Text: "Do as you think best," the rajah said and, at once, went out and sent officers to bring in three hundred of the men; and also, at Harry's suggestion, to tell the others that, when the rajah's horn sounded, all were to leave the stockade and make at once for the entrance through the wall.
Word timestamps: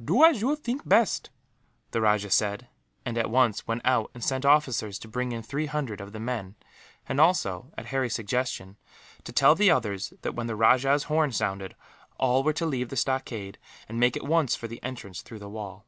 "Do 0.00 0.22
as 0.22 0.40
you 0.40 0.54
think 0.54 0.88
best," 0.88 1.30
the 1.90 2.00
rajah 2.00 2.30
said 2.30 2.68
and, 3.04 3.18
at 3.18 3.28
once, 3.28 3.66
went 3.66 3.82
out 3.84 4.08
and 4.14 4.22
sent 4.22 4.44
officers 4.46 5.00
to 5.00 5.08
bring 5.08 5.32
in 5.32 5.42
three 5.42 5.66
hundred 5.66 6.00
of 6.00 6.12
the 6.12 6.20
men; 6.20 6.54
and 7.08 7.20
also, 7.20 7.72
at 7.76 7.86
Harry's 7.86 8.14
suggestion, 8.14 8.76
to 9.24 9.32
tell 9.32 9.56
the 9.56 9.72
others 9.72 10.12
that, 10.22 10.36
when 10.36 10.46
the 10.46 10.54
rajah's 10.54 11.06
horn 11.10 11.32
sounded, 11.32 11.74
all 12.18 12.44
were 12.44 12.52
to 12.52 12.66
leave 12.66 12.88
the 12.88 12.94
stockade 12.96 13.58
and 13.88 13.98
make 13.98 14.16
at 14.16 14.22
once 14.22 14.54
for 14.54 14.68
the 14.68 14.80
entrance 14.84 15.22
through 15.22 15.40
the 15.40 15.48
wall. 15.50 15.84